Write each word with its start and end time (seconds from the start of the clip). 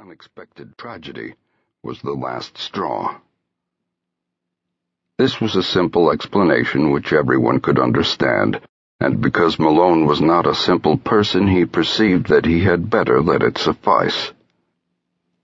unexpected 0.00 0.78
tragedy 0.78 1.34
was 1.82 2.00
the 2.00 2.12
last 2.12 2.56
straw. 2.56 3.20
This 5.18 5.38
was 5.42 5.56
a 5.56 5.62
simple 5.62 6.10
explanation 6.10 6.90
which 6.90 7.12
everyone 7.12 7.60
could 7.60 7.78
understand, 7.78 8.62
and 8.98 9.20
because 9.20 9.58
Malone 9.58 10.06
was 10.06 10.22
not 10.22 10.46
a 10.46 10.54
simple 10.54 10.96
person, 10.96 11.46
he 11.46 11.66
perceived 11.66 12.28
that 12.28 12.46
he 12.46 12.64
had 12.64 12.88
better 12.88 13.20
let 13.20 13.42
it 13.42 13.58
suffice. 13.58 14.32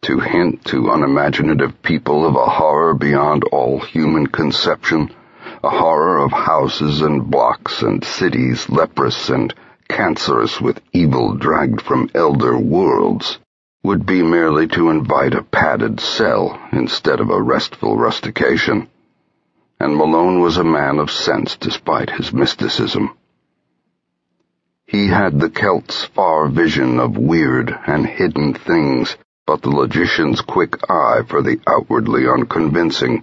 To 0.03 0.21
hint 0.21 0.65
to 0.67 0.91
unimaginative 0.91 1.83
people 1.83 2.27
of 2.27 2.35
a 2.35 2.47
horror 2.47 2.95
beyond 2.95 3.45
all 3.53 3.79
human 3.81 4.27
conception, 4.27 5.15
a 5.63 5.69
horror 5.69 6.19
of 6.19 6.33
houses 6.33 7.03
and 7.03 7.31
blocks 7.31 7.83
and 7.83 8.03
cities 8.03 8.71
leprous 8.71 9.29
and 9.29 9.53
cancerous 9.88 10.63
with 10.63 10.81
evil 10.95 11.35
dragged 11.35 11.83
from 11.83 12.09
elder 12.15 12.59
worlds, 12.59 13.38
would 13.87 14.05
be 14.05 14.21
merely 14.21 14.67
to 14.67 14.91
invite 14.91 15.33
a 15.33 15.45
padded 15.45 16.01
cell 16.01 16.61
instead 16.73 17.21
of 17.21 17.31
a 17.31 17.41
restful 17.41 17.97
rustication. 17.97 18.89
And 19.79 19.95
Malone 19.95 20.41
was 20.41 20.57
a 20.57 20.65
man 20.65 20.99
of 20.99 21.09
sense 21.09 21.57
despite 21.57 22.11
his 22.11 22.33
mysticism. 22.33 23.17
He 24.87 25.07
had 25.07 25.39
the 25.39 25.51
Celt's 25.51 26.05
far 26.05 26.49
vision 26.49 26.99
of 26.99 27.17
weird 27.17 27.73
and 27.87 28.05
hidden 28.05 28.55
things, 28.55 29.17
but 29.47 29.63
the 29.63 29.71
logician's 29.71 30.41
quick 30.41 30.91
eye 30.91 31.23
for 31.29 31.41
the 31.41 31.61
outwardly 31.69 32.27
unconvincing, 32.27 33.23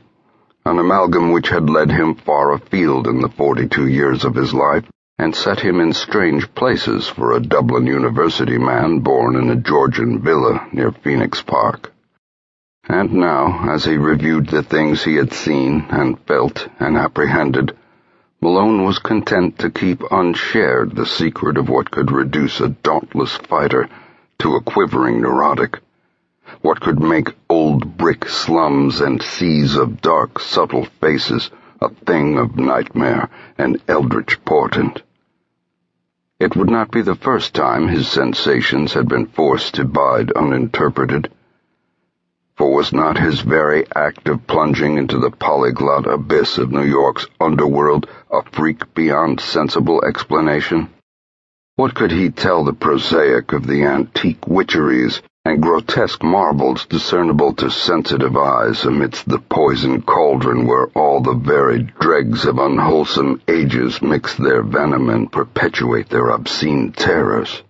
an 0.66 0.80
amalgam 0.80 1.34
which 1.34 1.49
had 1.49 1.70
led 1.70 1.91
him 1.91 2.16
far 2.16 2.54
afield 2.54 3.07
in 3.07 3.20
the 3.20 3.34
forty-two 3.35 3.88
years 3.88 4.23
of 4.23 4.35
his 4.35 4.54
life 4.54 4.85
and 5.20 5.35
set 5.35 5.59
him 5.59 5.80
in 5.80 5.94
strange 5.94 6.53
places 6.53 7.08
for 7.08 7.31
a 7.31 7.40
Dublin 7.40 7.85
University 7.85 8.58
man 8.58 8.99
born 8.99 9.35
in 9.35 9.49
a 9.49 9.55
Georgian 9.55 10.20
villa 10.20 10.67
near 10.71 10.91
Phoenix 10.91 11.41
Park. 11.41 11.94
And 12.90 13.13
now, 13.13 13.71
as 13.71 13.85
he 13.85 13.95
reviewed 13.95 14.48
the 14.48 14.63
things 14.63 15.04
he 15.04 15.15
had 15.15 15.32
seen 15.32 15.85
and 15.90 16.20
felt 16.27 16.68
and 16.79 16.98
apprehended, 16.98 17.77
Malone 18.41 18.84
was 18.84 18.99
content 18.99 19.60
to 19.60 19.70
keep 19.70 20.04
unshared 20.12 20.96
the 20.96 21.05
secret 21.05 21.57
of 21.57 21.70
what 21.70 21.90
could 21.90 22.12
reduce 22.12 22.59
a 22.59 22.68
dauntless 22.68 23.37
fighter 23.37 23.87
to 24.40 24.55
a 24.55 24.62
quivering 24.62 25.21
neurotic, 25.21 25.80
what 26.62 26.82
could 26.82 26.99
make 26.99 27.34
old 27.49 27.98
brick 27.98 28.27
slums 28.27 28.99
and 28.99 29.21
seas 29.21 29.77
of 29.77 30.02
dark, 30.02 30.40
subtle 30.40 30.84
faces 30.99 31.49
a 31.80 31.90
thing 32.05 32.37
of 32.37 32.57
nightmare 32.57 33.30
and 33.57 33.82
eldritch 33.87 34.43
portent. 34.46 35.02
It 36.44 36.58
would 36.58 36.70
not 36.70 36.91
be 36.91 37.02
the 37.02 37.16
first 37.16 37.54
time 37.54 37.88
his 37.88 38.10
sensations 38.10 38.91
had 38.91 39.08
been 39.08 39.27
forced 39.27 39.76
to 39.76 39.86
bide 39.86 40.30
uninterpreted, 40.34 41.32
for 42.58 42.76
was 42.76 42.91
not 42.91 43.18
his 43.18 43.40
very 43.40 43.86
act 43.96 44.27
of 44.27 44.46
plunging 44.46 44.98
into 44.98 45.20
the 45.20 45.32
polyglot 45.32 46.05
abyss 46.05 46.58
of 46.58 46.70
New 46.70 46.84
York's 46.84 47.27
underworld 47.40 48.10
a 48.30 48.41
freak 48.52 48.94
beyond 48.94 49.40
sensible 49.40 50.04
explanation? 50.04 50.90
What 51.77 51.96
could 51.96 52.12
he 52.12 52.30
tell 52.30 52.66
the 52.66 52.74
prosaic 52.74 53.54
of 53.54 53.66
the 53.66 53.86
antique 53.86 54.46
witcheries 54.46 55.21
and 55.46 55.62
grotesque 55.62 56.24
marvels 56.24 56.86
discernible 56.86 57.54
to 57.54 57.70
sensitive 57.70 58.38
eyes 58.38 58.86
amidst 58.86 59.27
the 59.27 59.40
poisoned 59.40 60.05
cauldron 60.05 60.66
where 60.66 60.88
all 60.96 61.20
the 61.20 61.34
varied 61.34 61.94
dregs 61.96 62.46
of 62.46 62.58
unwholesome 62.58 63.41
ages 63.49 64.02
mix 64.02 64.36
their 64.36 64.64
venom 64.64 65.09
and 65.09 65.30
perpetuate 65.30 66.08
their 66.08 66.30
obscene 66.30 66.94
terrors. 66.94 67.62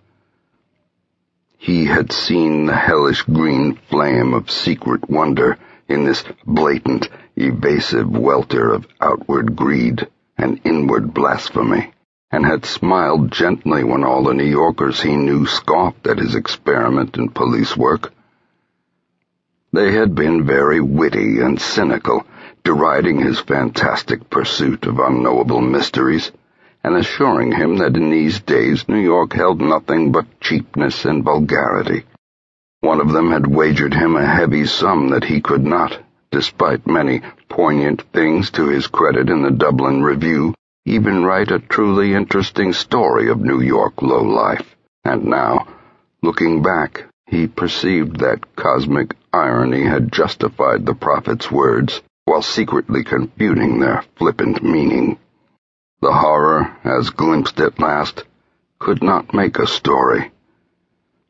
He 1.58 1.86
had 1.86 2.12
seen 2.12 2.68
the 2.68 2.76
hellish 2.76 3.24
green 3.24 3.80
flame 3.90 4.36
of 4.36 4.52
secret 4.52 5.10
wonder 5.10 5.58
in 5.88 6.04
this 6.04 6.24
blatant, 6.46 7.10
evasive 7.36 8.08
welter 8.08 8.72
of 8.72 8.86
outward 9.02 9.56
greed 9.56 10.08
and 10.38 10.62
inward 10.64 11.12
blasphemy 11.12 11.93
and 12.34 12.48
had 12.48 12.66
smiled 12.66 13.32
gently 13.32 13.84
when 13.84 14.04
all 14.04 14.24
the 14.24 14.34
New 14.34 14.44
Yorkers 14.44 15.00
he 15.00 15.16
knew 15.16 15.46
scoffed 15.46 16.08
at 16.08 16.18
his 16.18 16.34
experiment 16.34 17.16
in 17.16 17.30
police 17.30 17.78
work. 17.78 18.12
They 19.72 19.92
had 19.92 20.16
been 20.16 20.44
very 20.44 20.82
witty 20.82 21.42
and 21.42 21.62
cynical, 21.62 22.26
deriding 22.64 23.20
his 23.20 23.40
fantastic 23.40 24.32
pursuit 24.32 24.88
of 24.88 24.98
unknowable 24.98 25.62
mysteries, 25.62 26.32
and 26.84 26.96
assuring 26.96 27.52
him 27.52 27.78
that 27.78 27.96
in 27.96 28.10
these 28.10 28.40
days 28.40 28.90
New 28.90 29.00
York 29.00 29.34
held 29.34 29.62
nothing 29.62 30.12
but 30.12 30.40
cheapness 30.42 31.06
and 31.06 31.24
vulgarity. 31.24 32.04
One 32.80 33.00
of 33.00 33.12
them 33.14 33.32
had 33.32 33.46
wagered 33.46 33.94
him 33.94 34.16
a 34.16 34.26
heavy 34.26 34.66
sum 34.66 35.10
that 35.10 35.24
he 35.24 35.40
could 35.40 35.64
not, 35.64 36.00
despite 36.32 36.88
many 36.88 37.22
poignant 37.48 38.02
things 38.12 38.50
to 38.52 38.70
his 38.70 38.88
credit 38.88 39.30
in 39.30 39.44
the 39.44 39.52
Dublin 39.52 40.02
Review, 40.02 40.56
even 40.86 41.24
write 41.24 41.52
a 41.52 41.60
truly 41.60 42.14
interesting 42.14 42.74
story 42.74 43.30
of 43.30 43.40
New 43.40 43.62
York 43.62 44.02
low 44.02 44.24
life. 44.24 44.76
And 45.04 45.26
now, 45.26 45.68
looking 46.22 46.62
back, 46.62 47.06
he 47.26 47.48
perceived 47.48 48.20
that 48.20 48.56
cosmic 48.56 49.16
irony 49.32 49.84
had 49.84 50.12
justified 50.12 50.86
the 50.86 50.94
prophet's 50.94 51.50
words 51.50 52.02
while 52.26 52.42
secretly 52.42 53.04
confuting 53.04 53.80
their 53.80 54.04
flippant 54.16 54.64
meaning. 54.64 55.18
The 56.02 56.14
horror, 56.14 56.76
as 56.84 57.10
glimpsed 57.10 57.60
at 57.60 57.80
last, 57.80 58.26
could 58.80 59.02
not 59.02 59.34
make 59.34 59.60
a 59.60 59.68
story. 59.68 60.32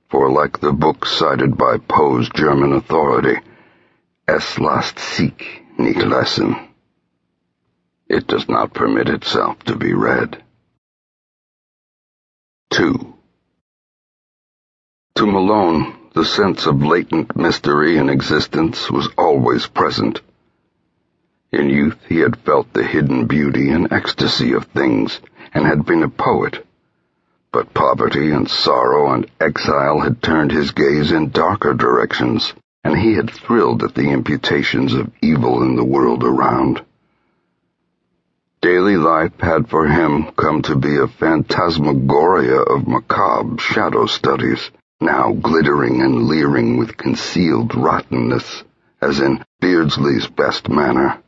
For 0.10 0.32
like 0.32 0.60
the 0.60 0.74
book 0.74 1.06
cited 1.06 1.58
by 1.58 1.78
Poe's 1.78 2.30
German 2.30 2.74
authority, 2.74 3.40
Es 4.28 4.58
lasst 4.58 5.00
sich 5.00 5.62
nicht 5.78 6.00
lesen. 6.00 6.73
It 8.16 8.28
does 8.28 8.48
not 8.48 8.76
permit 8.76 9.10
itself 9.10 9.64
to 9.64 9.76
be 9.76 9.92
read. 9.96 10.44
2. 12.70 13.12
To 15.16 15.26
Malone, 15.26 15.96
the 16.14 16.24
sense 16.24 16.68
of 16.68 16.84
latent 16.84 17.36
mystery 17.36 17.98
in 17.98 18.10
existence 18.10 18.92
was 18.92 19.10
always 19.18 19.66
present. 19.66 20.22
In 21.52 21.72
youth 21.72 21.98
he 22.08 22.20
had 22.20 22.38
felt 22.38 22.72
the 22.72 22.84
hidden 22.84 23.26
beauty 23.26 23.72
and 23.72 23.92
ecstasy 23.92 24.54
of 24.54 24.66
things, 24.66 25.20
and 25.52 25.66
had 25.66 25.84
been 25.84 26.04
a 26.04 26.08
poet. 26.08 26.64
But 27.52 27.74
poverty 27.74 28.30
and 28.30 28.48
sorrow 28.48 29.12
and 29.12 29.26
exile 29.40 30.02
had 30.02 30.22
turned 30.22 30.52
his 30.52 30.70
gaze 30.70 31.12
in 31.12 31.32
darker 31.32 31.74
directions, 31.74 32.54
and 32.84 32.96
he 32.96 33.16
had 33.16 33.32
thrilled 33.32 33.82
at 33.82 33.96
the 33.96 34.12
imputations 34.12 34.94
of 34.94 35.12
evil 35.24 35.64
in 35.64 35.76
the 35.76 35.84
world 35.84 36.24
around. 36.24 36.86
Daily 38.64 38.96
life 38.96 39.38
had 39.42 39.70
for 39.70 39.88
him 39.88 40.32
come 40.38 40.62
to 40.62 40.76
be 40.78 40.96
a 40.96 41.10
phantasmagoria 41.10 42.62
of 42.62 42.88
macabre 42.88 43.58
shadow 43.58 44.06
studies, 44.06 44.72
now 45.02 45.34
glittering 45.34 46.02
and 46.02 46.28
leering 46.28 46.78
with 46.78 46.96
concealed 46.96 47.76
rottenness, 47.76 48.64
as 49.02 49.20
in 49.20 49.44
Beardsley's 49.60 50.28
best 50.28 50.70
manner, 50.70 51.22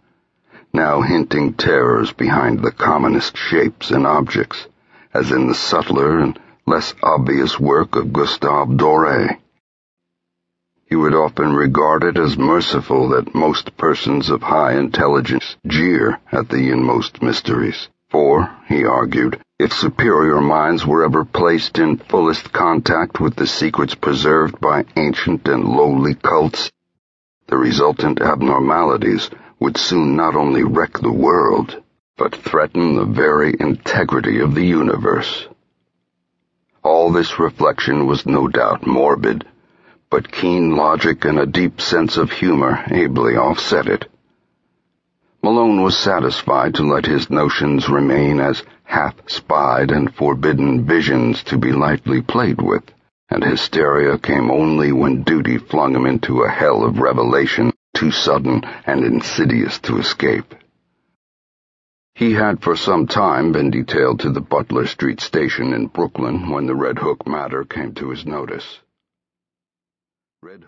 now 0.71 1.01
hinting 1.01 1.55
terrors 1.55 2.13
behind 2.13 2.61
the 2.61 2.71
commonest 2.71 3.35
shapes 3.35 3.91
and 3.91 4.07
objects, 4.07 4.67
as 5.13 5.29
in 5.33 5.49
the 5.49 5.55
subtler 5.55 6.19
and 6.19 6.39
less 6.65 6.93
obvious 7.03 7.59
work 7.59 7.97
of 7.97 8.13
Gustave 8.13 8.77
Doré. 8.77 9.39
He 10.87 10.95
would 10.95 11.15
often 11.15 11.55
regard 11.55 12.03
it 12.03 12.15
as 12.15 12.37
merciful 12.37 13.09
that 13.09 13.33
most 13.33 13.75
persons 13.75 14.29
of 14.29 14.43
high 14.43 14.73
intelligence 14.73 15.55
jeer 15.65 16.19
at 16.31 16.49
the 16.49 16.69
inmost 16.69 17.23
mysteries. 17.23 17.89
For, 18.09 18.49
he 18.67 18.85
argued, 18.85 19.41
if 19.57 19.73
superior 19.73 20.39
minds 20.41 20.85
were 20.85 21.03
ever 21.03 21.25
placed 21.25 21.79
in 21.79 21.97
fullest 21.97 22.53
contact 22.53 23.19
with 23.19 23.35
the 23.35 23.47
secrets 23.47 23.95
preserved 23.95 24.61
by 24.61 24.85
ancient 24.95 25.47
and 25.47 25.65
lowly 25.65 26.13
cults, 26.13 26.71
the 27.47 27.57
resultant 27.57 28.21
abnormalities 28.21 29.31
would 29.59 29.77
soon 29.77 30.15
not 30.15 30.35
only 30.35 30.63
wreck 30.63 30.99
the 30.99 31.11
world, 31.11 31.81
but 32.15 32.35
threaten 32.35 32.95
the 32.95 33.05
very 33.05 33.55
integrity 33.59 34.39
of 34.39 34.53
the 34.53 34.65
universe. 34.65 35.47
All 36.83 37.11
this 37.11 37.39
reflection 37.39 38.05
was 38.05 38.25
no 38.25 38.47
doubt 38.47 38.85
morbid, 38.85 39.45
but 40.09 40.31
keen 40.31 40.75
logic 40.75 41.25
and 41.25 41.39
a 41.39 41.45
deep 41.45 41.81
sense 41.81 42.17
of 42.17 42.31
humor 42.31 42.83
ably 42.91 43.35
offset 43.35 43.87
it. 43.87 44.09
Malone 45.43 45.83
was 45.83 45.97
satisfied 45.97 46.73
to 46.75 46.83
let 46.83 47.05
his 47.05 47.29
notions 47.29 47.87
remain 47.87 48.39
as 48.39 48.63
half-spied 48.83 49.91
and 49.91 50.13
forbidden 50.15 50.85
visions 50.85 51.43
to 51.43 51.57
be 51.57 51.71
lightly 51.71 52.21
played 52.21 52.61
with, 52.61 52.83
and 53.29 53.43
hysteria 53.43 54.17
came 54.17 54.49
only 54.49 54.91
when 54.91 55.23
duty 55.23 55.57
flung 55.57 55.95
him 55.95 56.05
into 56.05 56.41
a 56.43 56.49
hell 56.49 56.83
of 56.83 56.99
revelation 56.99 57.71
too 57.95 58.11
sudden 58.11 58.63
and 58.85 59.03
insidious 59.03 59.79
to 59.79 59.97
escape. 59.97 60.53
He 62.13 62.33
had 62.33 62.61
for 62.61 62.75
some 62.75 63.07
time 63.07 63.51
been 63.51 63.71
detailed 63.71 64.21
to 64.21 64.29
the 64.29 64.41
Butler 64.41 64.85
Street 64.85 65.19
station 65.19 65.73
in 65.73 65.87
Brooklyn 65.87 66.49
when 66.49 66.65
the 66.65 66.75
Red 66.75 66.99
Hook 66.99 67.27
matter 67.27 67.65
came 67.65 67.93
to 67.95 68.09
his 68.09 68.25
notice. 68.25 68.79
Red 70.41 70.63